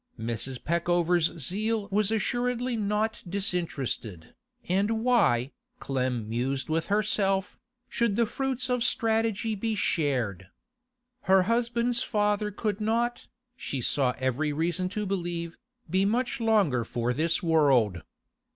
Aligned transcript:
Mrs. 0.19 0.63
Peckover's 0.63 1.27
zeal 1.39 1.87
was 1.91 2.09
assuredly 2.11 2.75
not 2.75 3.21
disinterested, 3.29 4.33
and 4.67 5.03
why, 5.03 5.51
Clem 5.77 6.27
mused 6.27 6.69
with 6.69 6.87
herself, 6.87 7.59
should 7.87 8.15
the 8.15 8.25
fruits 8.25 8.67
of 8.67 8.83
strategy 8.83 9.53
be 9.53 9.75
shared? 9.75 10.47
Her 11.29 11.43
husband's 11.43 12.01
father 12.01 12.49
could 12.49 12.81
not, 12.81 13.27
she 13.55 13.79
saw 13.79 14.15
every 14.17 14.51
reason 14.51 14.89
to 14.89 15.05
believe, 15.05 15.55
be 15.87 16.03
much 16.03 16.39
longer 16.39 16.83
for 16.83 17.13
this 17.13 17.43
world. 17.43 18.01